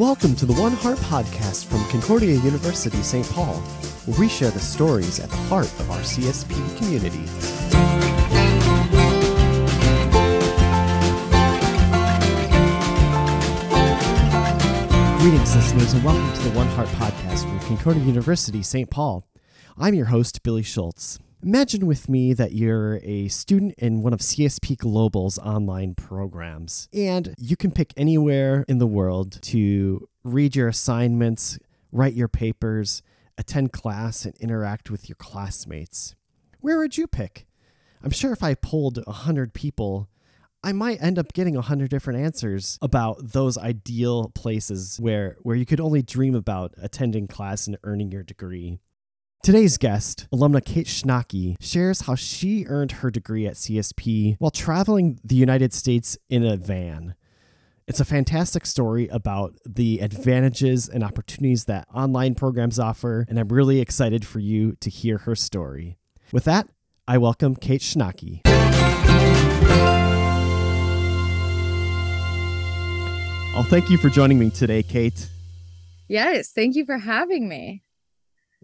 [0.00, 3.28] Welcome to the One Heart podcast from Concordia University, St.
[3.32, 3.56] Paul,
[4.06, 7.18] where we share the stories at the heart of our CSP community.
[15.18, 18.88] Greetings, listeners, and welcome to the One Heart podcast from Concordia University, St.
[18.88, 19.26] Paul.
[19.76, 21.18] I'm your host, Billy Schultz.
[21.42, 27.34] Imagine with me that you're a student in one of CSP Global's online programs, and
[27.38, 31.58] you can pick anywhere in the world to read your assignments,
[31.92, 33.02] write your papers,
[33.38, 36.14] attend class, and interact with your classmates.
[36.60, 37.46] Where would you pick?
[38.04, 40.10] I'm sure if I polled 100 people,
[40.62, 45.64] I might end up getting 100 different answers about those ideal places where, where you
[45.64, 48.78] could only dream about attending class and earning your degree.
[49.42, 55.18] Today's guest, alumna Kate Schnake, shares how she earned her degree at CSP while traveling
[55.24, 57.14] the United States in a van.
[57.88, 63.48] It's a fantastic story about the advantages and opportunities that online programs offer, and I'm
[63.48, 65.96] really excited for you to hear her story.
[66.32, 66.68] With that,
[67.08, 68.42] I welcome Kate Schnake.
[73.56, 75.30] Oh, thank you for joining me today, Kate.
[76.08, 77.84] Yes, thank you for having me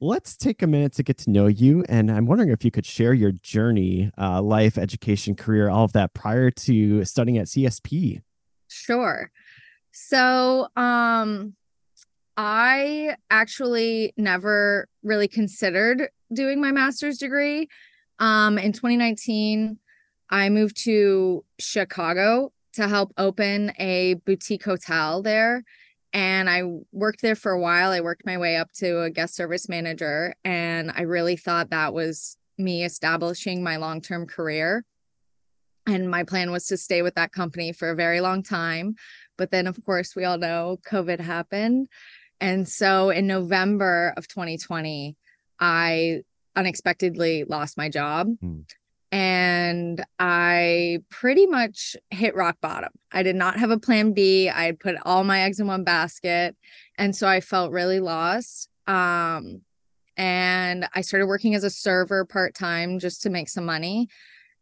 [0.00, 1.84] let's take a minute to get to know you.
[1.89, 5.92] And I'm wondering if you could share your journey, uh, life, education, career, all of
[5.92, 8.20] that prior to studying at CSP.
[8.69, 9.30] Sure.
[9.92, 11.55] So, um,
[12.36, 17.69] I actually never really considered doing my master's degree.
[18.19, 19.78] Um, in 2019,
[20.28, 25.64] I moved to Chicago to help open a boutique hotel there
[26.17, 27.91] and I worked there for a while.
[27.91, 31.92] I worked my way up to a guest service manager, and I really thought that
[31.92, 34.87] was me establishing my long term career.
[35.87, 38.94] And my plan was to stay with that company for a very long time.
[39.37, 41.89] But then, of course, we all know COVID happened.
[42.41, 45.16] And so in November of 2020,
[45.60, 46.22] I
[46.56, 48.28] unexpectedly lost my job.
[48.41, 48.60] Hmm
[49.12, 52.91] and I pretty much hit rock bottom.
[53.12, 54.49] I did not have a plan B.
[54.49, 56.56] I had put all my eggs in one basket.
[56.99, 58.69] And so I felt really lost.
[58.87, 59.62] Um,
[60.17, 64.09] and I started working as a server part time just to make some money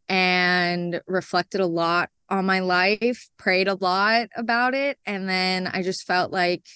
[0.08, 4.98] and reflected a lot on my life, prayed a lot about it.
[5.06, 6.66] And then I just felt like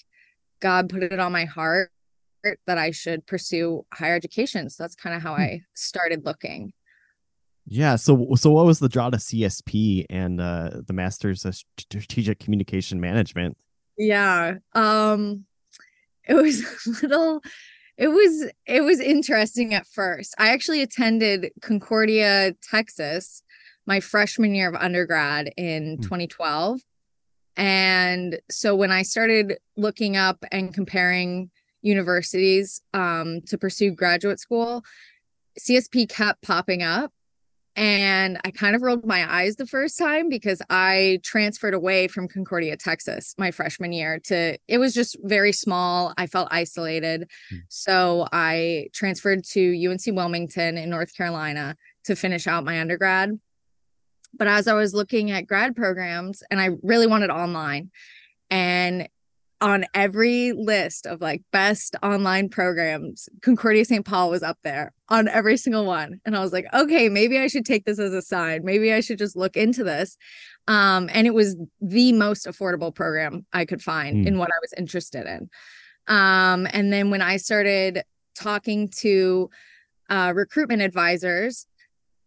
[0.59, 1.91] God put it on my heart
[2.65, 4.69] that I should pursue higher education.
[4.69, 5.41] So that's kind of how hmm.
[5.41, 6.73] I started looking.
[7.71, 7.97] Yeah.
[7.97, 12.99] So, so what was the draw to CSP and uh, the Masters of Strategic Communication
[12.99, 13.57] Management?
[13.95, 14.55] Yeah.
[14.73, 15.45] Um,
[16.27, 17.41] it was a little.
[17.95, 20.33] It was it was interesting at first.
[20.39, 23.43] I actually attended Concordia, Texas,
[23.85, 26.01] my freshman year of undergrad in mm.
[26.01, 26.79] 2012.
[27.55, 31.51] And so when I started looking up and comparing
[31.81, 34.83] universities um, to pursue graduate school,
[35.59, 37.11] CSP kept popping up
[37.75, 42.27] and I kind of rolled my eyes the first time because I transferred away from
[42.27, 46.13] Concordia, Texas, my freshman year to it was just very small.
[46.17, 47.29] I felt isolated.
[47.49, 47.57] Hmm.
[47.69, 51.75] So I transferred to UNC Wilmington in North Carolina
[52.05, 53.39] to finish out my undergrad.
[54.33, 57.91] But as I was looking at grad programs, and I really wanted online,
[58.49, 59.07] and
[59.61, 64.05] on every list of like best online programs, Concordia St.
[64.05, 66.21] Paul was up there on every single one.
[66.25, 68.63] And I was like, okay, maybe I should take this as a sign.
[68.63, 70.17] Maybe I should just look into this.
[70.67, 74.27] Um, and it was the most affordable program I could find mm.
[74.27, 75.49] in what I was interested in.
[76.07, 78.03] Um, and then when I started
[78.35, 79.49] talking to
[80.09, 81.67] uh, recruitment advisors,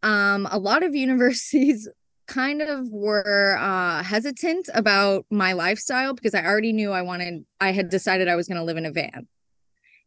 [0.03, 1.89] um, a lot of universities
[2.33, 7.73] kind of were uh, hesitant about my lifestyle because I already knew I wanted, I
[7.73, 9.29] had decided I was going to live in a van.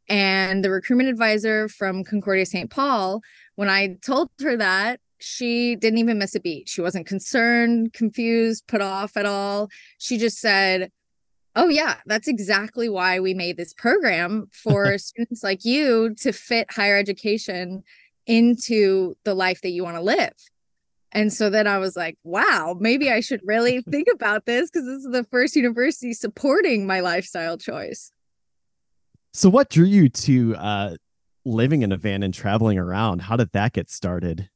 [0.10, 2.70] And the recruitment advisor from Concordia St.
[2.70, 3.22] Paul,
[3.56, 6.68] when I told her that, she didn't even miss a beat.
[6.68, 9.70] She wasn't concerned, confused, put off at all.
[10.00, 10.92] She just said,
[11.56, 16.72] Oh, yeah, that's exactly why we made this program for students like you to fit
[16.72, 17.84] higher education
[18.28, 20.34] into the life that you want to live.
[21.16, 24.86] And so then I was like, wow, maybe I should really think about this because
[24.86, 28.12] this is the first university supporting my lifestyle choice.
[29.32, 30.96] So, what drew you to uh,
[31.46, 33.22] living in a van and traveling around?
[33.22, 34.50] How did that get started?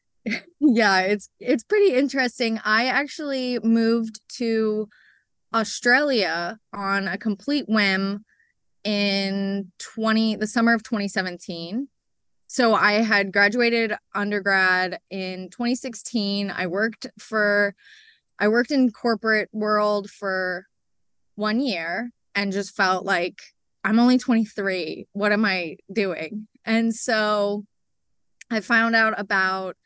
[0.60, 2.60] yeah, it's it's pretty interesting.
[2.64, 4.88] I actually moved to
[5.54, 8.24] Australia on a complete whim
[8.82, 11.86] in 20 the summer of 2017
[12.54, 16.52] so I had graduated undergrad in 2016.
[16.52, 17.74] I worked for
[18.38, 20.66] I worked in corporate world for
[21.34, 23.40] one year and just felt like
[23.82, 25.08] I'm only 23.
[25.14, 26.46] What am I doing?
[26.64, 27.64] And so
[28.52, 29.76] I found out about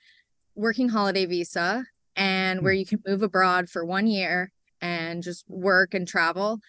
[0.55, 1.87] working holiday visa
[2.17, 2.81] and where hmm.
[2.81, 6.61] you can move abroad for one year and just work and travel.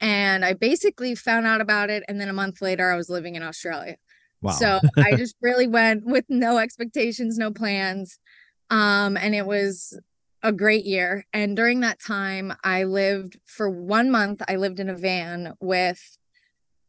[0.00, 2.02] And I basically found out about it.
[2.08, 3.96] And then a month later, I was living in Australia.
[4.40, 4.52] Wow.
[4.52, 8.18] So I just really went with no expectations, no plans.
[8.70, 9.98] Um, and it was
[10.42, 11.24] a great year.
[11.32, 16.18] And during that time, I lived for one month, I lived in a van with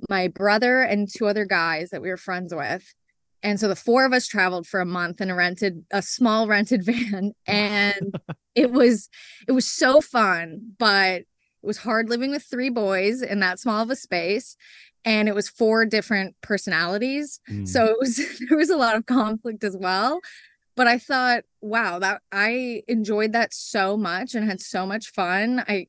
[0.10, 2.94] my brother and two other guys that we were friends with.
[3.42, 6.48] And so the four of us traveled for a month in a rented a small
[6.48, 8.16] rented van and
[8.56, 9.10] it was
[9.48, 11.28] it was so fun, but it
[11.63, 14.56] was hard living with three boys in that small of a space
[15.06, 17.40] and it was four different personalities.
[17.50, 17.68] Mm.
[17.68, 18.18] So it was
[18.50, 20.19] there was a lot of conflict as well.
[20.75, 25.63] But I thought, wow, that I enjoyed that so much and had so much fun.
[25.68, 25.88] I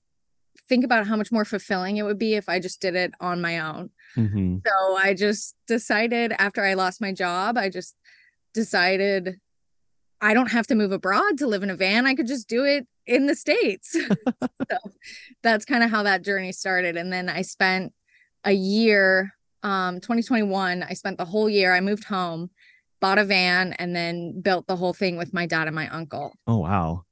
[0.68, 3.40] think about how much more fulfilling it would be if I just did it on
[3.40, 3.90] my own.
[4.16, 4.58] Mm-hmm.
[4.66, 7.94] So I just decided after I lost my job, I just
[8.52, 9.38] decided
[10.20, 12.06] I don't have to move abroad to live in a van.
[12.06, 13.92] I could just do it in the States.
[14.70, 14.78] so
[15.42, 16.96] that's kind of how that journey started.
[16.96, 17.92] And then I spent
[18.44, 22.50] a year, um, 2021, I spent the whole year, I moved home,
[23.00, 26.34] bought a van, and then built the whole thing with my dad and my uncle.
[26.46, 27.04] Oh, wow.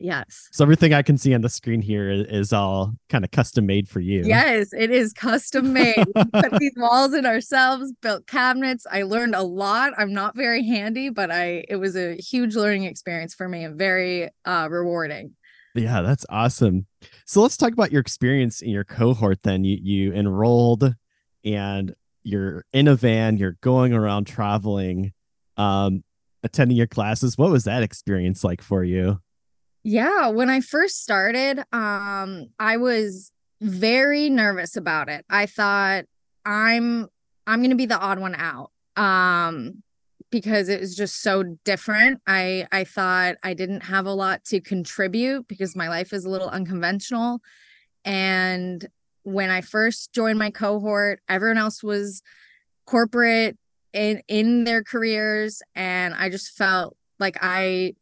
[0.00, 0.48] Yes.
[0.52, 3.66] So everything I can see on the screen here is, is all kind of custom
[3.66, 4.22] made for you.
[4.24, 6.04] Yes, it is custom made.
[6.32, 8.86] put these walls in ourselves, built cabinets.
[8.90, 9.92] I learned a lot.
[9.98, 13.76] I'm not very handy, but I it was a huge learning experience for me and
[13.76, 15.34] very uh rewarding.
[15.74, 16.86] Yeah, that's awesome.
[17.26, 19.64] So let's talk about your experience in your cohort then.
[19.64, 20.94] You you enrolled
[21.44, 25.12] and you're in a van, you're going around traveling,
[25.56, 26.04] um,
[26.42, 27.38] attending your classes.
[27.38, 29.20] What was that experience like for you?
[29.82, 35.24] Yeah, when I first started, um, I was very nervous about it.
[35.30, 36.04] I thought
[36.44, 37.08] I'm
[37.46, 38.70] I'm going to be the odd one out.
[38.96, 39.82] Um,
[40.30, 42.20] because it was just so different.
[42.26, 46.30] I I thought I didn't have a lot to contribute because my life is a
[46.30, 47.40] little unconventional.
[48.04, 48.86] And
[49.22, 52.22] when I first joined my cohort, everyone else was
[52.86, 53.58] corporate
[53.92, 57.94] in in their careers and I just felt like I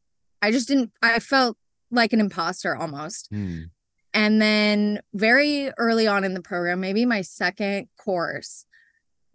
[0.43, 1.57] I just didn't I felt
[1.91, 3.31] like an imposter almost.
[3.33, 3.71] Mm.
[4.15, 8.65] And then very early on in the program, maybe my second course,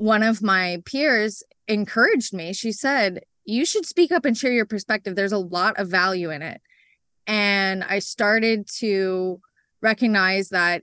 [0.01, 2.53] one of my peers encouraged me.
[2.53, 5.15] She said, You should speak up and share your perspective.
[5.15, 6.59] There's a lot of value in it.
[7.27, 9.39] And I started to
[9.79, 10.81] recognize that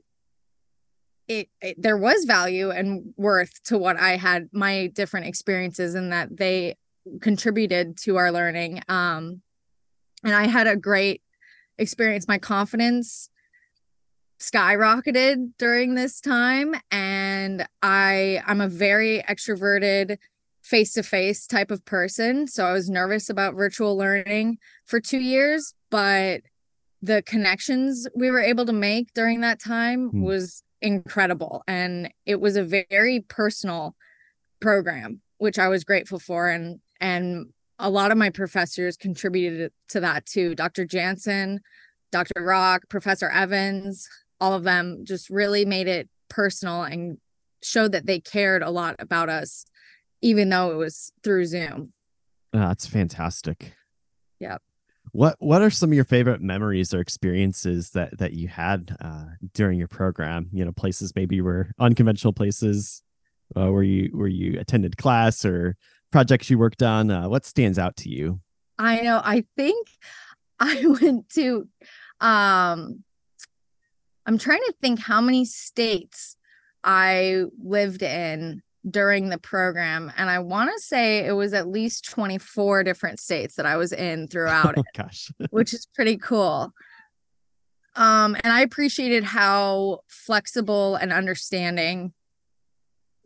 [1.27, 6.13] it, it, there was value and worth to what I had my different experiences and
[6.13, 6.77] that they
[7.21, 8.83] contributed to our learning.
[8.89, 9.43] Um,
[10.23, 11.23] and I had a great
[11.77, 12.29] experience.
[12.29, 13.31] My confidence
[14.39, 20.19] skyrocketed during this time and I I'm a very extroverted
[20.63, 26.43] face-to-face type of person so I was nervous about virtual learning for 2 years but
[27.03, 30.23] the connections we were able to make during that time mm.
[30.23, 33.97] was incredible and it was a very personal
[34.61, 37.47] program which I was grateful for and and
[37.81, 40.85] a lot of my professors contributed to that too Dr.
[40.85, 41.61] Jansen
[42.11, 42.43] Dr.
[42.43, 44.09] Rock, Professor Evans,
[44.41, 47.19] all of them just really made it personal and
[47.63, 49.67] showed that they cared a lot about us,
[50.23, 51.93] even though it was through Zoom.
[52.53, 53.73] Oh, that's fantastic.
[54.41, 54.63] Yep.
[55.13, 59.25] What What are some of your favorite memories or experiences that that you had uh,
[59.55, 60.49] during your program?
[60.53, 63.03] You know, places maybe were unconventional places
[63.57, 65.77] uh, where you where you attended class or
[66.13, 67.11] projects you worked on.
[67.11, 68.41] Uh, what stands out to you?
[68.79, 69.21] I know.
[69.23, 69.89] I think
[70.61, 71.69] I went to
[72.21, 73.05] um
[74.29, 76.37] I'm trying to think how many states
[76.85, 82.05] I lived in during the program and I want to say it was at least
[82.11, 84.87] 24 different states that I was in throughout oh, it.
[84.95, 85.33] Gosh.
[85.51, 86.75] which is pretty cool.
[87.97, 92.13] Um and I appreciated how flexible and understanding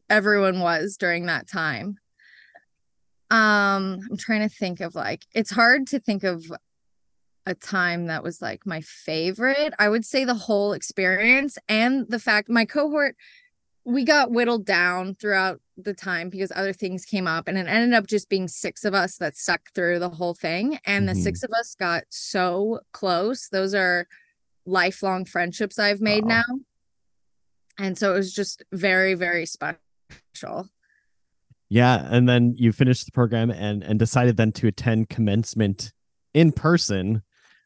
[0.08, 1.96] everyone was during that time.
[3.28, 6.44] Um I'm trying to think of like it's hard to think of
[7.46, 9.74] a time that was like my favorite.
[9.78, 13.16] I would say the whole experience and the fact my cohort
[13.84, 17.94] we got whittled down throughout the time because other things came up and it ended
[17.94, 21.16] up just being six of us that stuck through the whole thing and mm-hmm.
[21.16, 23.48] the six of us got so close.
[23.48, 24.06] Those are
[24.64, 26.44] lifelong friendships I've made now.
[27.78, 30.68] And so it was just very very special.
[31.68, 35.92] Yeah, and then you finished the program and and decided then to attend commencement
[36.34, 37.22] in person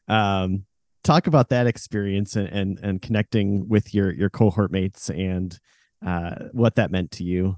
[0.07, 0.65] um,
[1.03, 5.59] talk about that experience and and, and connecting with your your cohort mates and
[6.05, 7.57] uh, what that meant to you.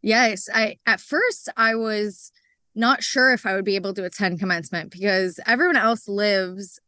[0.00, 2.32] Yes, I at first I was
[2.74, 6.80] not sure if I would be able to attend commencement because everyone else lives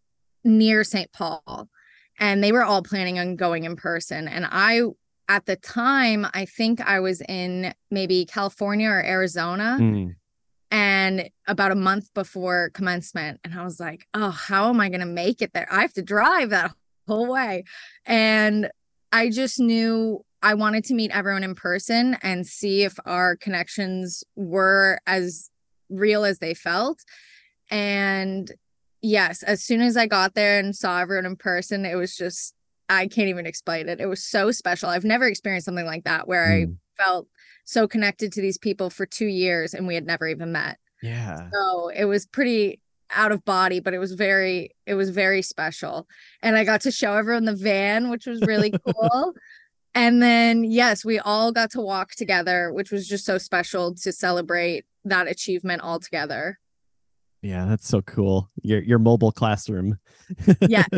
[0.43, 1.13] near St.
[1.13, 1.69] Paul
[2.19, 4.83] and they were all planning on going in person and I
[5.29, 9.79] at the time I think I was in maybe California or Arizona.
[9.81, 10.15] Mm
[10.75, 15.01] and about a month before commencement and i was like oh how am i going
[15.01, 15.69] to make it there?
[15.71, 16.75] I have to drive that
[17.07, 17.65] whole way.
[18.05, 18.71] And
[19.13, 24.25] i just knew i wanted to meet everyone in person and see if our connections
[24.35, 25.49] were as
[25.89, 26.99] real as they felt.
[27.71, 28.51] And
[29.01, 32.55] yes as soon as i got there and saw everyone in person it was just
[32.89, 34.01] i can't even explain it.
[34.01, 34.89] It was so special.
[34.89, 36.73] I've never experienced something like that where mm.
[36.73, 37.29] i felt
[37.65, 40.79] so connected to these people for two years and we had never even met.
[41.03, 41.49] Yeah.
[41.53, 42.81] So it was pretty
[43.11, 46.07] out of body, but it was very, it was very special.
[46.43, 49.35] And I got to show everyone the van, which was really cool.
[49.95, 54.13] and then, yes, we all got to walk together, which was just so special to
[54.13, 56.59] celebrate that achievement all together.
[57.43, 58.51] Yeah, that's so cool.
[58.63, 59.99] Your your mobile classroom.
[60.63, 60.89] yes.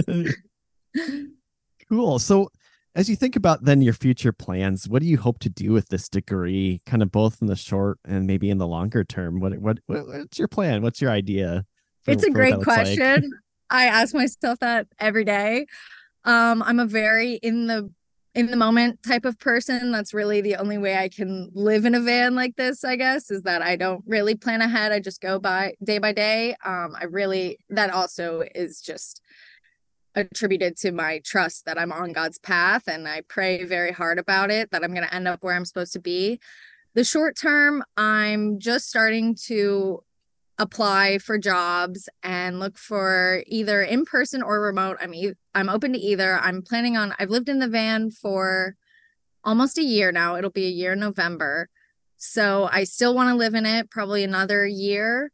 [1.89, 2.21] cool.
[2.21, 2.51] So
[2.97, 5.91] as you think about then your future plans, what do you hope to do with
[5.91, 9.39] this degree, kind of both in the short and maybe in the longer term?
[9.39, 10.83] What what, what's your plan?
[10.83, 11.67] What's your idea?
[12.05, 13.15] For, it's a great question.
[13.23, 13.31] Like?
[13.71, 15.67] I ask myself that every day.
[16.25, 17.91] Um, I'm a very in the
[18.35, 19.93] in the moment type of person.
[19.93, 23.31] That's really the only way I can live in a van like this, I guess,
[23.31, 24.93] is that I don't really plan ahead.
[24.93, 26.57] I just go by day by day.
[26.65, 29.21] Um, I really that also is just
[30.17, 34.51] attributed to my trust that I'm on God's path and I pray very hard about
[34.51, 36.41] it that I'm going to end up where I'm supposed to be.
[36.95, 40.03] The short term, I'm just starting to
[40.59, 44.97] apply for jobs and look for either in person or remote.
[45.01, 46.39] I'm e- I'm open to either.
[46.39, 48.75] I'm planning on I've lived in the van for
[49.45, 50.37] almost a year now.
[50.37, 51.69] It'll be a year in November.
[52.17, 55.31] So I still want to live in it probably another year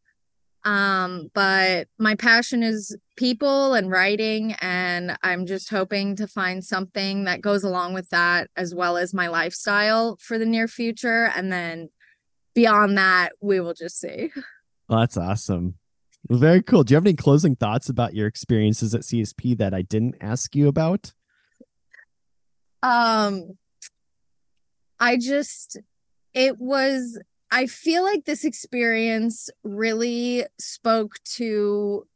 [0.65, 7.25] um but my passion is people and writing and i'm just hoping to find something
[7.25, 11.53] that goes along with that as well as my lifestyle for the near future and
[11.53, 11.89] then
[12.55, 14.31] beyond that we will just see.
[14.89, 15.77] Well that's awesome.
[16.29, 16.85] Well, very cool.
[16.85, 20.55] Do you have any closing thoughts about your experiences at csp that i didn't ask
[20.55, 21.13] you about?
[22.83, 23.57] Um
[25.01, 25.79] i just
[26.35, 27.19] it was
[27.53, 32.07] I feel like this experience really spoke to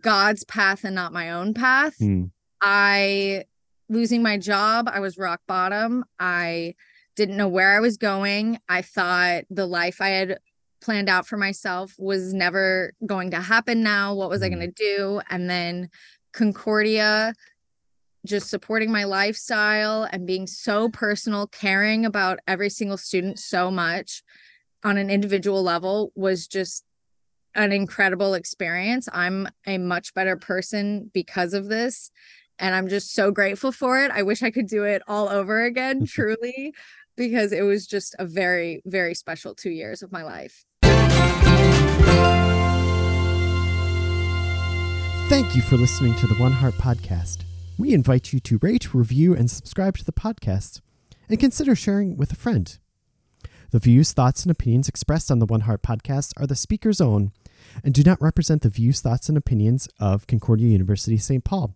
[0.00, 1.98] God's path and not my own path.
[2.00, 2.30] Mm.
[2.62, 3.44] I
[3.90, 6.06] losing my job, I was rock bottom.
[6.18, 6.74] I
[7.16, 8.60] didn't know where I was going.
[8.66, 10.38] I thought the life I had
[10.80, 14.14] planned out for myself was never going to happen now.
[14.14, 14.46] What was mm.
[14.46, 15.20] I going to do?
[15.28, 15.90] And then
[16.32, 17.34] Concordia
[18.24, 24.22] just supporting my lifestyle and being so personal, caring about every single student so much
[24.84, 26.84] on an individual level was just
[27.54, 29.08] an incredible experience.
[29.12, 32.10] I'm a much better person because of this.
[32.58, 34.10] And I'm just so grateful for it.
[34.10, 36.74] I wish I could do it all over again, truly,
[37.16, 40.64] because it was just a very, very special two years of my life.
[45.28, 47.44] Thank you for listening to the One Heart Podcast.
[47.78, 50.80] We invite you to rate, review, and subscribe to the podcast,
[51.28, 52.78] and consider sharing with a friend.
[53.72, 57.32] The views, thoughts, and opinions expressed on the One Heart podcast are the speaker's own
[57.82, 61.42] and do not represent the views, thoughts, and opinions of Concordia University St.
[61.42, 61.74] Paul.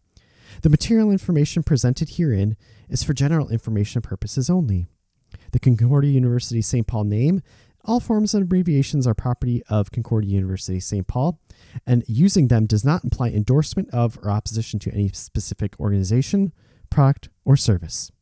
[0.60, 2.58] The material information presented herein
[2.90, 4.84] is for general information purposes only.
[5.52, 6.86] The Concordia University St.
[6.86, 7.40] Paul name,
[7.82, 11.06] all forms and abbreviations are property of Concordia University St.
[11.06, 11.40] Paul,
[11.86, 16.52] and using them does not imply endorsement of or opposition to any specific organization,
[16.90, 18.12] product, or service.